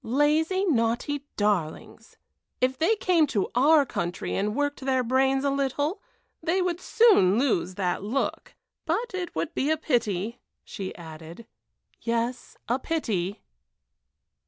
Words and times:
"Lazy, 0.03 0.65
naughty 0.65 1.27
darlings! 1.37 2.17
If 2.59 2.75
they 2.79 2.95
came 2.95 3.27
to 3.27 3.51
our 3.53 3.85
country 3.85 4.35
and 4.35 4.55
worked 4.55 4.79
their 4.81 5.03
brains 5.03 5.43
a 5.43 5.51
little, 5.51 6.01
they 6.41 6.59
would 6.59 6.81
soon 6.81 7.37
lose 7.37 7.75
that 7.75 8.01
look. 8.01 8.55
But 8.87 9.13
it 9.13 9.35
would 9.35 9.53
be 9.53 9.69
a 9.69 9.77
pity," 9.77 10.41
she 10.63 10.95
added 10.95 11.45
"yes, 12.01 12.57
a 12.67 12.79
pity." 12.79 13.43